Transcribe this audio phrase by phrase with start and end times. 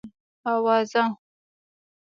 [0.49, 1.03] اوزه؟